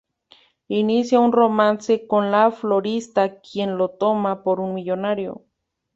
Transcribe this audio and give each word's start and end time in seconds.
Inicia 0.79 1.19
un 1.19 1.31
romance 1.31 2.07
con 2.07 2.31
la 2.31 2.49
florista, 2.49 3.39
quien 3.39 3.77
lo 3.77 3.89
toma 3.89 4.41
por 4.41 4.59
un 4.59 4.73
millonario. 4.73 5.43